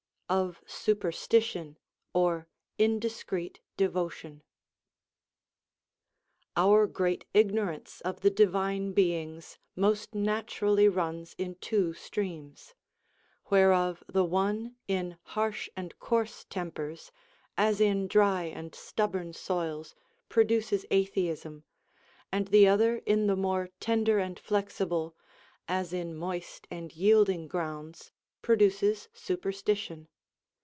OF 0.31 0.63
SUPERSTITION 0.65 1.77
OR 2.13 2.47
INDISCREET 2.77 3.59
DEVOTION. 3.75 4.31
1. 4.31 4.41
Our 6.63 6.87
great 6.87 7.25
ignorance 7.33 7.99
of 7.99 8.21
the 8.21 8.29
Divine 8.29 8.93
Beings 8.93 9.57
most 9.75 10.11
natu 10.13 10.61
rally 10.61 10.87
runs 10.87 11.35
in 11.37 11.55
two 11.55 11.93
streams; 11.93 12.73
whereof 13.49 14.05
the 14.07 14.23
one 14.23 14.77
in 14.87 15.17
harsh 15.35 15.67
and 15.75 15.99
coarse 15.99 16.45
tempers, 16.49 17.11
as 17.57 17.81
in 17.81 18.07
dry 18.07 18.43
and 18.45 18.73
stubborn 18.73 19.33
soils, 19.33 19.95
produces 20.29 20.85
atheism, 20.91 21.65
and 22.31 22.47
the 22.47 22.69
other 22.69 22.99
in 22.99 23.27
the 23.27 23.35
more 23.35 23.67
tender 23.81 24.17
and 24.17 24.39
flexible, 24.39 25.13
as 25.67 25.91
in 25.91 26.15
moist 26.15 26.67
and 26.71 26.95
yielding 26.95 27.49
grounds, 27.49 28.13
produces 28.41 29.09
superstition. 29.13 30.07